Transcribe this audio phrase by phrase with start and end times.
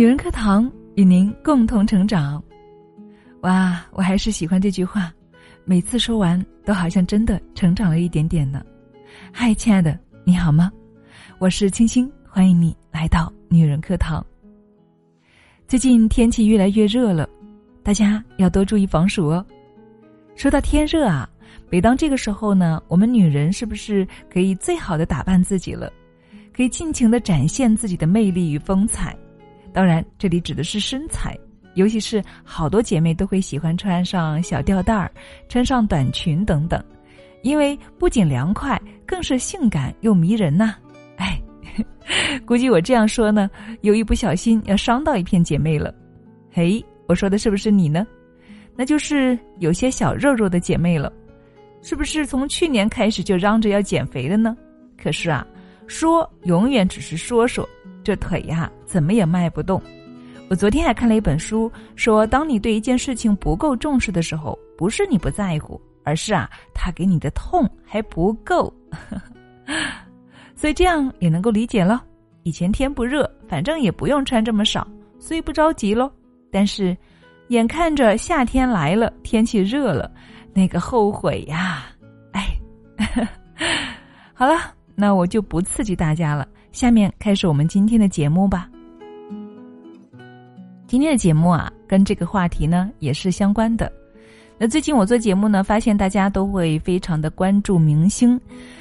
[0.00, 2.42] 女人课堂与您共同成长。
[3.42, 5.12] 哇，我还是喜欢这句话，
[5.66, 8.64] 每次说完都好像真的成长了一点点呢。
[9.30, 10.72] 嗨，亲爱的，你好吗？
[11.38, 14.24] 我是清新，欢迎你来到女人课堂。
[15.68, 17.28] 最近天气越来越热了，
[17.82, 19.44] 大家要多注意防暑哦。
[20.34, 21.28] 说到天热啊，
[21.68, 25.92] 每当这个时候呢，我们女人是不是可以最好的打扮自己了？
[26.56, 29.14] 可以尽情的展现自己的魅力与风采。
[29.72, 31.38] 当然，这里指的是身材，
[31.74, 35.10] 尤其是好多姐妹都会喜欢穿上小吊带儿，
[35.48, 36.82] 穿上短裙等等，
[37.42, 40.74] 因为不仅凉快，更是性感又迷人呐。
[41.16, 41.40] 哎，
[42.44, 43.48] 估计我这样说呢，
[43.82, 45.94] 有一不小心要伤到一片姐妹了。
[46.50, 48.06] 嘿，我说的是不是你呢？
[48.76, 51.12] 那就是有些小肉肉的姐妹了，
[51.82, 54.56] 是不是从去年开始就嚷着要减肥了呢？
[55.00, 55.46] 可是啊，
[55.86, 57.68] 说永远只是说说。
[58.02, 59.80] 这腿呀，怎么也迈不动。
[60.48, 68.72] 我昨天还看了一本书，说当你对一件事情不够重视的时候，不是你不在乎，而是啊，他给你的痛还不够。
[70.56, 72.04] 所以这样也能够理解了。
[72.42, 74.86] 以前天不热，反正也不用穿这么少，
[75.18, 76.10] 所以不着急喽。
[76.50, 76.96] 但是，
[77.48, 80.10] 眼看着夏天来了，天气热了，
[80.52, 81.84] 那个后悔呀，
[82.32, 82.48] 哎，
[84.34, 86.48] 好了，那我就不刺激大家了。
[86.72, 88.68] 下面开始我们今天的节目吧。
[90.86, 93.90] 今天的节目啊，跟这个话题呢也是相关的。
[94.58, 98.40] 那最近我做节目呢，发现大家都会非常的关注明星，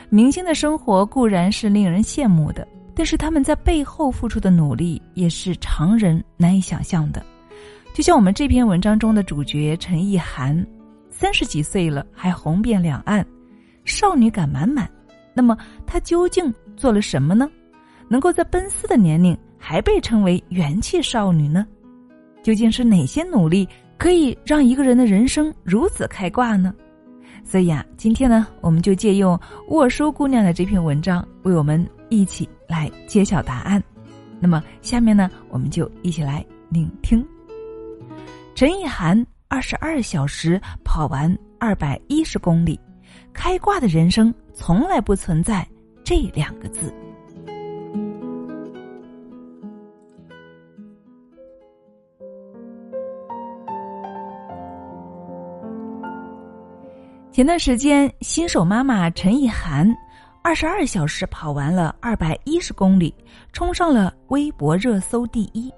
[0.10, 7.26] 明星的生活固然是令人羡慕的，但是他们在背后付出的努力也是常人难以想象的。
[7.94, 10.66] 就像我们这篇文章中的主角陈意涵，
[11.10, 13.26] 三十几岁了还红遍两岸，
[13.84, 14.90] 少女感满满。
[15.34, 17.50] 那么她究竟做了什么呢？
[18.10, 21.66] 能够在奔四的年龄还被称为元气少女呢？
[22.42, 23.67] 究竟是哪些努力
[23.98, 26.73] 可以让一个人的人生如此开挂呢？
[27.45, 33.82] 所以啊，今天呢，我们就借用沃书姑娘的这篇文章，为我们一起来揭晓答案。
[34.39, 37.26] 那么，下面呢，我们就一起来聆听。
[38.56, 42.80] 陈意涵二十二小时跑完二百一十公里，
[43.33, 45.67] 开挂的人生从来不存在
[46.04, 46.94] 这两个字。
[57.39, 59.89] 前段时间，新手妈妈陈意涵，
[60.44, 63.16] 二十二小时跑完了二百一十公里，
[63.54, 65.73] 冲上了微博热搜第一。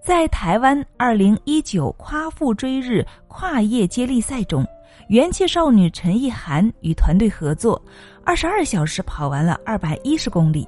[0.00, 4.64] 在台湾二零一九夸父追日跨业接力赛中，
[5.08, 7.84] 元气少女陈意涵与团队合作，
[8.24, 10.64] 二十二小时跑完了二百一十公里。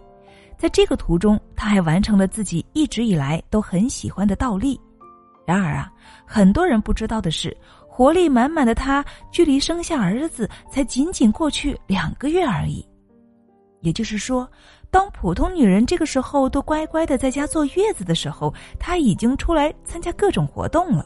[0.57, 4.81] 在这个途中，她还完成了自己一直以来都很喜欢的倒立。
[5.47, 5.89] 然而啊，
[6.27, 7.57] 很多人不知道的是。
[7.99, 12.87] 活力满满的她，距离生下儿子才仅仅过去两个月而已。
[13.81, 14.49] 也就是说，
[14.89, 21.05] 当普通女人这个时候都乖乖的在家坐月子的时候，她已经出来参加各种活动了。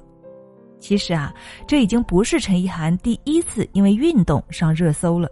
[0.81, 1.33] 其实啊，
[1.67, 5.31] 这已经不是陈意涵第一次因为运动上热搜了。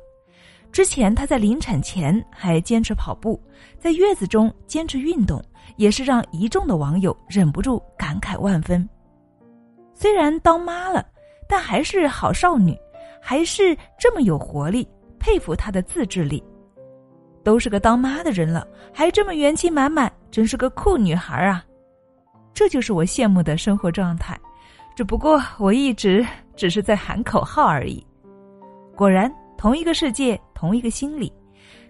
[0.72, 3.38] 之前她在临产前还坚持跑步，
[3.78, 5.44] 在月子中坚持运动，
[5.77, 8.88] 也是让一众的网友忍不住感慨万分。
[9.92, 11.06] 虽然当妈了。
[11.50, 12.78] 但还是好少女，
[13.20, 14.88] 还是这么有活力，
[15.18, 16.40] 佩服她的自制力。
[17.42, 21.64] 都是个当妈的人了，还这么元气满满，真是个酷女孩啊！
[22.54, 24.38] 这就是我羡慕的生活状态。
[24.94, 26.24] 只不过我一直
[26.54, 28.06] 只是在喊口号而已。
[28.94, 31.32] 果然，同一个世界，同一个心理。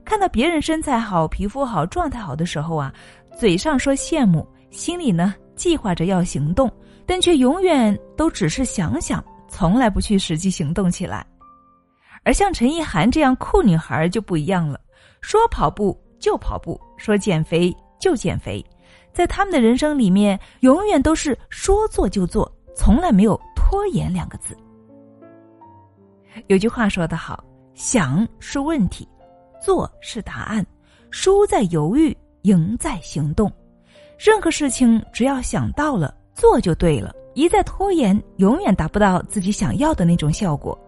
[0.04, 2.92] 看到别人身材好、皮肤好、状态好的时候啊，
[3.37, 6.71] 嘴上说羡慕，心里呢计划着要行动，
[7.04, 9.22] 但却永远都只是想想。
[9.50, 11.27] 从来不去实际行动起来，
[12.22, 14.81] 而像陈意涵这样酷女孩就不一样了，
[15.21, 18.65] 说跑步就跑步，说减肥就减肥，
[19.13, 24.57] 在他们的人生里面，永远都是说做就做，从来没有拖延两个字。
[26.47, 27.42] 有句话说得好，
[27.75, 29.07] 想是问题，
[29.60, 30.65] 做是答案，
[31.10, 33.53] 输在犹豫，赢在行动。
[34.16, 37.15] 任何事情只要想到了，做就对了。
[37.34, 40.78] 一再拖延，永远达不到自己想要的那种效果。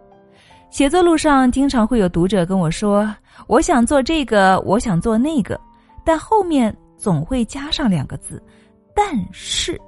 [0.71, 3.15] 写作路上，经常会有读者跟我说
[3.47, 5.59] ：“我想做这个，我想做那个，
[6.05, 8.43] 但后面总会加上两个字
[8.95, 9.81] ‘但是’。”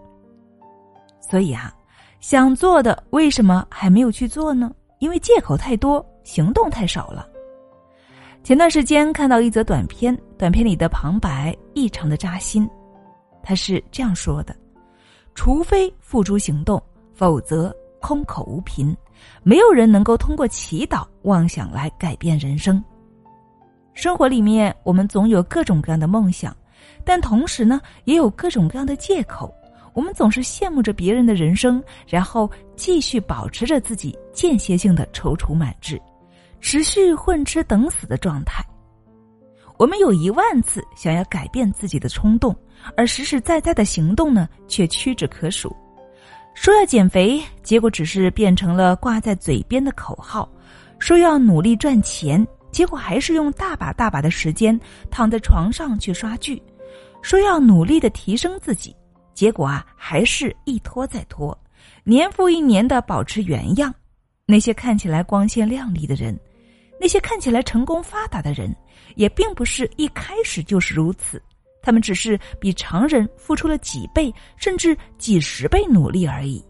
[1.18, 1.74] 所以啊，
[2.20, 4.70] 想做的为什么还没有去做呢？
[5.00, 7.26] 因为借口太多，行动太少了。
[8.42, 12.68] 前段时间看到一则短片，短片里的旁白异常的扎心，
[13.42, 14.54] 他是这样说的。
[15.34, 16.82] 除非付诸行动，
[17.12, 18.96] 否则空口无凭。
[19.42, 22.82] 没有人能够通过祈祷、妄想来改变人生。
[23.94, 26.54] 生活里面，我们总有各种各样的梦想，
[27.04, 29.52] 但同时呢，也有各种各样的借口。
[29.92, 36.00] 我们总是羡慕着别人的人生，然后继续保持着自己间歇性的踌躇满志，
[36.60, 38.64] 持续混吃等死的状态。
[39.78, 42.54] 我们有一万次想要改变自己的冲动，
[42.96, 45.74] 而实实在在的行动呢，却屈指可数。
[46.54, 50.48] 说要减肥，结果只是变成了挂在嘴边的口号；
[50.98, 54.78] 说要努力赚钱，结果还是用大把大把的时间
[55.10, 56.56] 躺在床上去刷剧；
[57.22, 58.94] 说要努力的提升自己。
[59.34, 61.56] 结果啊，还是一拖再拖，
[62.04, 63.92] 年复一年的保持原样。
[64.46, 66.38] 那些看起来光鲜亮丽的人，
[67.00, 68.72] 那些看起来成功发达的人，
[69.16, 71.42] 也并不是一开始就是如此。
[71.84, 76.64] 他们只是比常人付出了几倍甚至几十倍努力而已。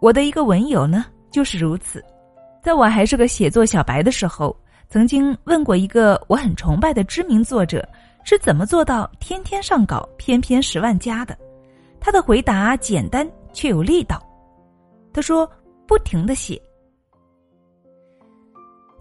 [0.00, 2.04] 我的一个文友呢，就是如此。
[2.60, 4.54] 在我还是个写作小白的时候，
[4.88, 7.88] 曾经问过一个我很崇拜的知名作者，
[8.24, 11.38] 是怎么做到天天上稿、篇篇十万加的。
[12.00, 14.20] 他的回答简单却有力道。
[15.12, 15.48] 他说
[15.86, 16.60] ：“不停的写。”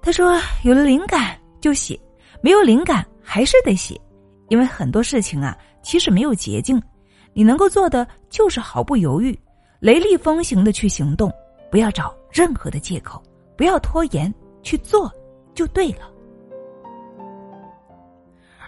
[0.02, 2.00] 他说：“有了灵感就写，
[2.42, 4.00] 没有灵感还是得写，
[4.50, 6.82] 因为很多事情啊，其实没有捷径。
[7.34, 9.38] 你能够做的就是毫不犹豫、
[9.80, 11.32] 雷厉风行的去行动，
[11.70, 13.22] 不要找任何的借口，
[13.56, 14.34] 不要拖延，
[14.64, 15.12] 去做
[15.54, 16.12] 就对了。”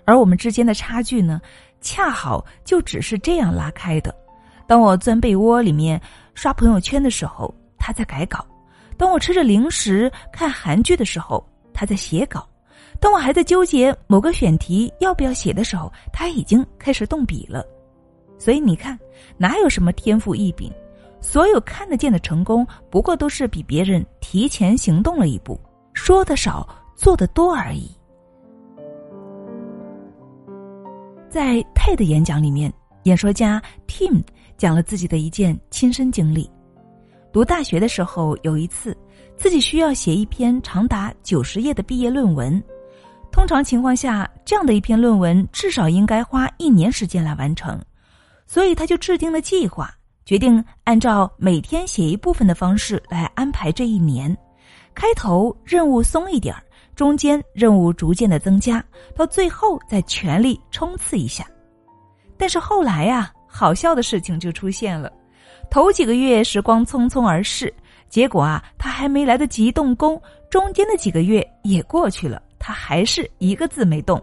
[0.05, 1.39] 而我们之间的差距呢？
[1.81, 4.13] 恰好就只是这样拉开的。
[4.67, 5.99] 当我钻被窝里面
[6.33, 8.39] 刷朋友圈的时候，他在改稿；
[8.97, 11.43] 当我吃着零食看韩剧的时候，
[11.73, 12.41] 他在写稿；
[12.99, 17.65] 当我还在纠结某个选题要不要写的时候，他已经开始动笔了。
[18.37, 18.97] 所以你看，
[19.37, 20.71] 哪有什么天赋异禀？
[21.21, 25.59] 所有看得见的成功，不过都是比别人提前行动了一步，
[25.93, 27.89] 说的少，做的多而已。
[31.29, 32.73] 在 TED 演讲里面，
[33.03, 34.23] 演说家 Tim
[34.57, 36.49] 讲了自己的一件亲身经历。
[37.31, 38.97] 读大学的时候，有一次
[39.37, 42.61] 自己需要写一篇长达九十页的毕业论文。
[43.31, 47.79] 通常情况下，这样的一篇论文至少应该花一年时间来完成。
[48.45, 49.93] 所以他就制定了计划，
[50.25, 54.35] 决定按照每天写一部分的方式来安排这一年。
[54.93, 56.63] 开头任务松一点儿。
[56.95, 58.83] 中间任务逐渐的增加，
[59.15, 61.45] 到最后再全力冲刺一下。
[62.37, 65.09] 但是后来呀，好笑的事情就出现了。
[65.71, 67.73] 头几个月时光匆匆而逝，
[68.09, 74.21] 结果啊，他还没来得及动工，中间的几个月也过去了，他还是一个字没动。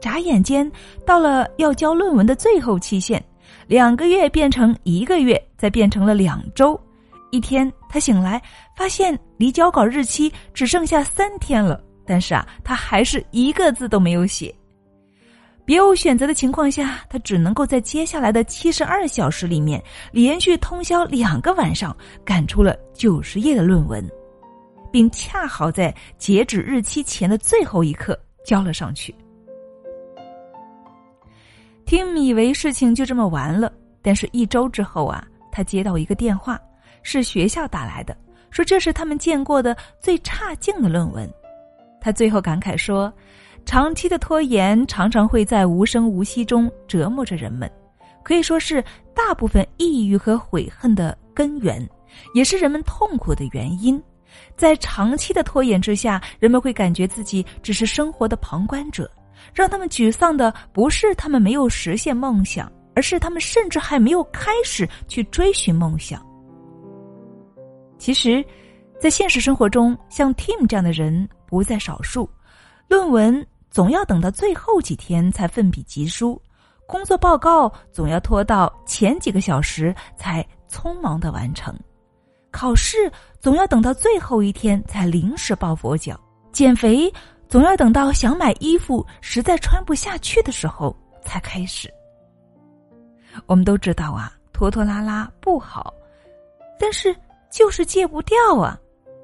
[0.00, 0.70] 眨眼间
[1.06, 3.24] 到了要交论文的最后期限，
[3.66, 6.78] 两个月变成一个月，再变成了两周。
[7.30, 8.42] 一天，他醒来
[8.76, 11.82] 发现离交稿日期只剩下三天了。
[12.04, 14.54] 但是啊，他还是一个字都没有写。
[15.64, 19.80] 别无选择的情况下，他只能够在接下来的七十二小时里面，
[20.10, 24.04] 连续通宵两个晚上，赶出了九十页的论文，
[24.92, 29.12] 并恰好在截止日期前的最后一刻交了上去。
[31.86, 36.60] Tim 以为事情就这么完了，但是一周之后啊，他接到一个电话，
[37.02, 38.16] 是学校打来的，
[38.50, 41.28] 说这是他们见过的最差劲的论文。
[42.00, 43.12] 他最后感慨说
[43.66, 47.70] ：“长期的拖延常常会在无声无息中折磨着人们，
[48.22, 48.82] 可以说是
[49.14, 51.86] 大部分抑郁和悔恨的根源，
[52.34, 54.02] 也是人们痛苦的原因。
[54.56, 59.10] 在长期的拖延之下，人们会感觉自己只是生活的旁观者。
[59.52, 66.24] 让他们沮丧的不是他们没有实现梦想，而是他们甚至还没有开始去追寻梦想。
[67.98, 68.44] 其实，
[69.00, 72.26] 在现实生活中，像 Tim 这样的人。”不在少数，
[72.88, 76.40] 论文总要等到最后几天才奋笔疾书，
[76.86, 81.78] 工作报告总要拖到前几个小时才匆忙的完成，
[82.52, 86.20] 考试总要等到最后一天才临时抱佛脚，
[86.52, 87.12] 减肥
[87.48, 90.94] 总要等到想买衣服实在穿不下去的时候
[91.24, 91.92] 才开始。
[93.46, 95.92] 我们都知道啊，拖拖拉拉不好，
[96.78, 97.16] 但是
[97.50, 98.78] 就是戒不掉啊，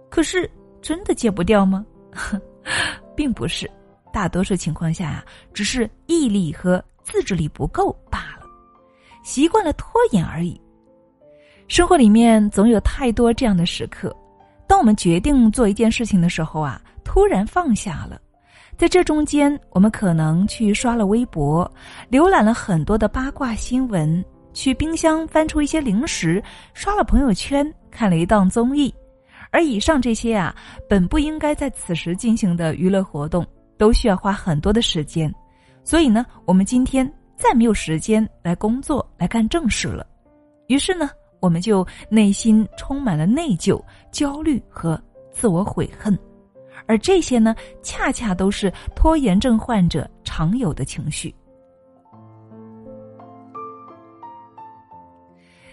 [0.08, 1.84] 可是真的戒不掉吗？
[3.14, 3.70] 并不是，
[4.12, 8.46] 大多数情况下啊，只是毅力和自制力不够罢了，
[9.22, 10.58] 习惯了拖延而已。
[11.68, 14.14] 生活里面总有太多这样的时刻，
[14.66, 18.18] 当我们决定做一件事情的时候啊，突然放下了，
[18.78, 21.70] 在这中间，我们可能去刷了微博，
[22.10, 28.92] 浏览了很多的八卦新闻，去冰箱翻出一些零食，刷了朋友圈，看了一档综艺。
[29.50, 30.54] 而以上这些啊，
[30.88, 33.46] 本不应该在此时进行的娱乐活动，
[33.76, 35.32] 都需要花很多的时间。
[35.84, 40.06] 所以呢，我们今天再没有时间来工作来干正事了。
[40.66, 41.10] 于是呢，
[41.40, 43.80] 我们就内心充满了内疚、
[44.10, 46.18] 焦虑和自我悔恨。
[46.86, 51.34] 而这些呢，恰恰都是拖延症患者常有的情绪。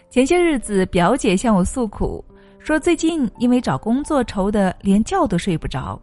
[0.10, 2.24] 前些日子，表姐向我诉苦，
[2.58, 6.02] 说最近因为找工作愁得连觉都睡不着。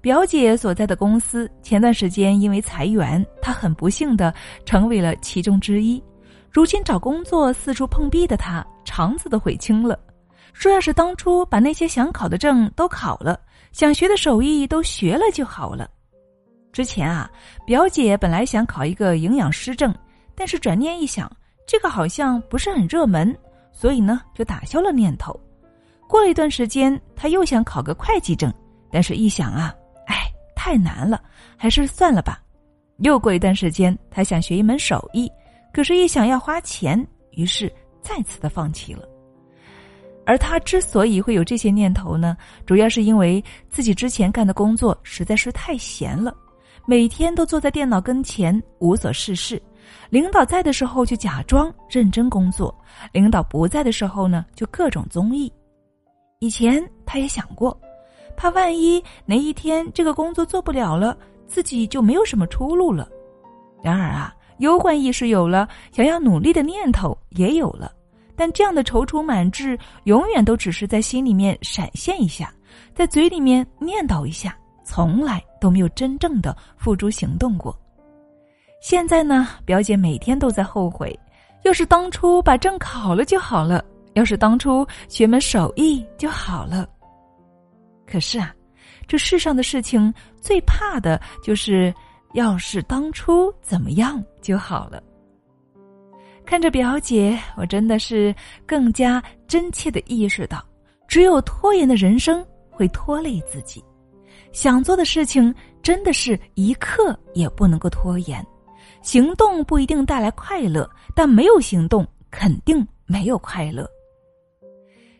[0.00, 4.32] 表姐所在的公司前段时间因为裁员，她很不幸的
[4.64, 6.00] 成为了其中之一。
[6.58, 9.96] 如今找工作四处碰壁的她，肠子都悔青了，
[10.52, 13.38] 说要是当初把那些想考的证都考了。
[13.70, 15.88] 想学的手艺都学了就好了。
[16.72, 17.30] 之前啊，
[17.64, 19.94] 表姐本来想考一个营养师证，
[20.34, 21.30] 但是转念一想，
[21.64, 23.32] 这个好像不是很热门，
[23.70, 25.32] 所以呢就打消了念头。
[26.08, 28.52] 过了一段时间，她又想考个会计证，
[28.90, 29.72] 但是一想啊，
[30.06, 31.22] 哎，太难了，
[31.56, 32.42] 还是算了吧。
[32.96, 35.30] 又过一段时间，她想学一门手艺，
[35.72, 39.06] 可是，一想要花钱，于是再次的放弃了。
[40.26, 46.36] 而他之所以会有这些念头呢，主要是因为自己之前干的工作实在是太闲了，
[46.86, 49.60] 每天都坐在电脑跟前无所事事。
[50.10, 52.74] 领导在的时候就假装认真工作，
[53.10, 55.50] 领导不在的时候呢，就各种综艺。
[56.40, 57.78] 以前他也想过，
[58.36, 63.08] 怕万一哪一天这个工作做不了了，自己就没有什么出路了。
[63.82, 67.92] 然而啊，忧患意识有了，想要努力的念头也有了。
[68.36, 72.52] 但这样的踌躇满志，永远都只是在心里面闪现一下，
[72.94, 77.76] 在嘴里面念叨一下，从来都没有真正的付诸行动过。
[78.80, 81.18] 现在呢，表姐每天都在后悔，
[81.64, 83.84] 要是当初把证考了就好了，
[84.14, 86.88] 要是当初学门手艺就好了。
[88.06, 88.54] 可是啊，
[89.08, 91.92] 这世上的事情最怕的就是，
[92.32, 95.02] 要是当初怎么样就好了。
[96.44, 98.34] 看着表姐，我真的是
[98.66, 100.64] 更加真切的意识到，
[101.06, 103.84] 只有拖延的人生会拖累自己。
[104.52, 108.44] 想做的事情，真的是一刻也不能够拖延。
[109.02, 113.86] 行动不一定带来快乐，但没有行动肯定没有快乐。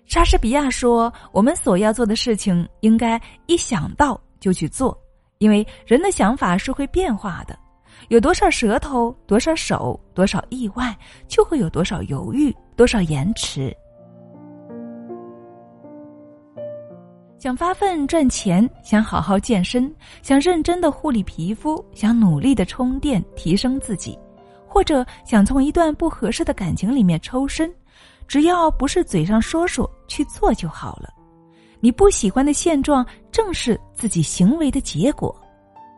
[0.07, 4.99] 莎士比亚说：“我们所要做的事情，应该一想到就去做，
[5.39, 7.59] 因为人的想法是会变化的。”
[8.09, 13.77] 有多少舌头，多少手，多少意外，就会有多少犹豫，多少延迟。
[17.39, 19.93] 想发奋赚钱，想好好健身，
[20.23, 24.19] 想认真的护理皮肤，想努力的充电提升自己，
[24.67, 27.73] 或者想从一段不合适的感情里面抽身，
[28.27, 31.13] 只要不是嘴上说说，去做就好了。
[31.81, 35.35] 你不喜欢的现状，正是自己行为的结果。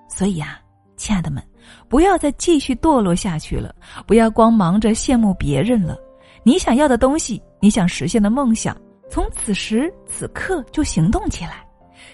[0.09, 0.61] 所以啊，
[0.97, 1.43] 亲爱的们。
[1.89, 3.73] 不要再继续堕落下去了，
[4.07, 5.97] 不要光忙着羡慕别人了。
[6.43, 8.77] 你想要的东西，你想实现的梦想，
[9.11, 11.65] 从此时此刻就行动起来。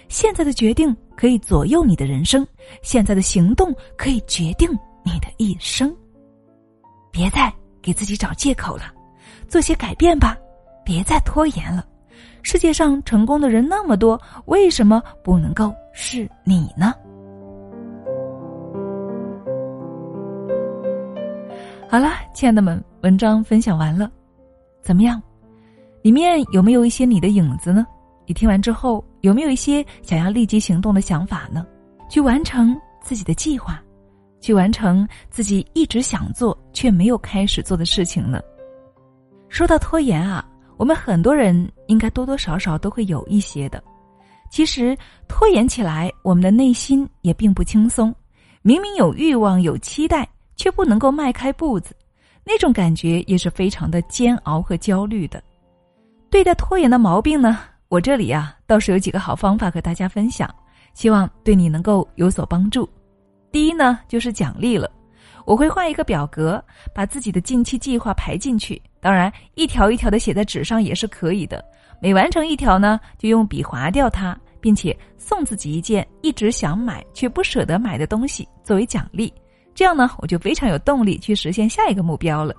[0.09, 2.45] 现在的决定可以左右你的人生，
[2.83, 4.69] 现在的行动可以决定
[5.03, 5.95] 你的一生。
[7.09, 8.93] 别再给自己找借口了，
[9.47, 10.37] 做些改变吧，
[10.83, 11.87] 别再拖延了。
[12.49, 16.93] 世界上成功的人那么多，为什么不能够是你呢？
[21.89, 24.09] 好了，亲爱的们，文章分享完了，
[24.81, 25.21] 怎么样？
[26.01, 27.85] 里面有没有一些你的影子呢？
[28.25, 31.67] 你听完之后有没有一些想要立即行动的想法呢？
[32.09, 33.83] 去完成自己的计划，
[34.39, 38.39] 去完成自己一直想做却没有开始做的事情呢？
[39.49, 40.47] 说到拖延啊，
[40.77, 43.83] 我们很多人应该多多少少都会有一些的。
[44.49, 48.15] 其实拖延起来，我们的内心也并不轻松，
[48.61, 50.27] 明明有欲望，有期待。
[50.59, 51.95] 却不能够迈开步子，
[52.43, 55.39] 那种感觉也是非常的煎熬和焦虑的。
[56.31, 60.49] 对待拖延的毛病呢，我这里啊倒是有几个好方法和大家分享，
[60.95, 62.89] 希望对你能够有所帮助。
[63.51, 64.89] 第一呢，就是奖励了，
[65.47, 66.61] 我会画一个表格，
[66.93, 71.63] 把自己的近期计划排进去，当然一条一条的写在纸上也是可以的。
[72.01, 79.33] 每完成一条呢，就用笔划掉它，并且送自己一件一直想买却不舍得买的东西作为奖励。
[79.73, 82.53] 这样呢，我就非常有动力去实现下一个目标了。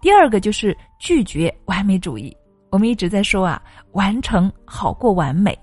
[0.00, 2.34] 第二个就是拒绝完美主义。
[2.70, 3.60] 我们一直在说啊，
[3.94, 5.58] 完成好过完美。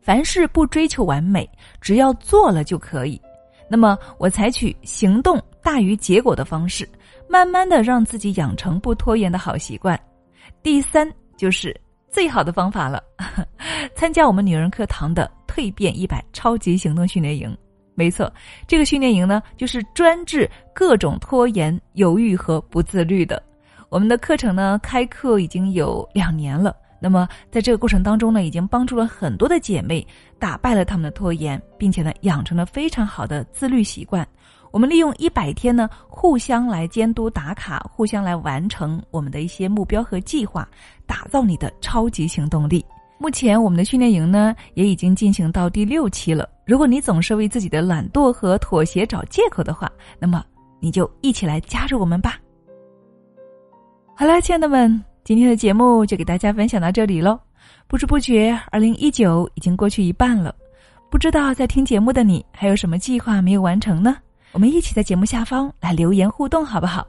[0.00, 1.50] 凡事不追求完美，
[1.80, 3.20] 只要做了就可以。
[3.68, 6.88] 那么，我采取行动大于结果的方式，
[7.28, 9.98] 慢慢的让自己养成不拖延的好习惯。
[10.62, 13.02] 第三就是最好的方法了，
[13.94, 17.56] 参加我们女人课堂的蜕变一百超级行动训练营。
[17.94, 18.30] 没错，
[18.66, 23.42] 这个训练营呢，就是专治各种拖延、犹豫和不自律的。
[23.88, 26.76] 我们的课程呢，开课已经有两年了。
[27.00, 30.06] 那么，在这个过程当中呢，已经帮助了很多的姐妹
[30.38, 34.26] 打败了他们的拖延，并且呢，养成了非常好的自律习惯。
[34.72, 40.68] 我们利用一百天呢，互相来监督打卡，互相来完成我们的一些目标和计划，
[41.06, 42.84] 打造你的超级行动力。
[43.18, 46.46] 目前我们的训练营呢，也已经进行到第六期了。
[46.66, 50.44] 如果你总是为自己的懒惰和妥协找借口的话，那么
[50.80, 52.38] 你就一起来加入我们吧。
[54.14, 57.36] 好了，亲爱的们，今天的节目就给大家分享到这里喽。
[57.88, 60.54] 不知不觉，二零一九已经过去一半了，
[61.10, 64.18] 不知道在听节目的你还有什么计划没有完成呢？
[64.52, 67.04] 我们一起在节目下方来留言互动，好不好？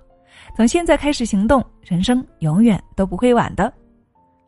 [0.56, 3.72] 从现在开始行动，人生永远都不会晚的。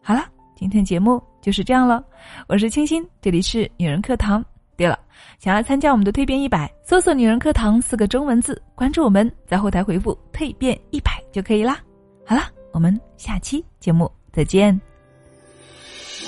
[0.02, 1.22] 好了，今天节目。
[1.40, 2.04] 就是这样了，
[2.48, 4.44] 我是清新，这里是女人课堂。
[4.76, 4.98] 对了，
[5.38, 11.80] 想要参加我们的蜕变一百，搜索“女人课堂”四个中文字，关注我们，在后台回复“蜕变一百”就可以啦。
[12.26, 14.80] 好了，我们下期节目再见。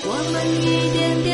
[0.04, 1.31] 我们一点点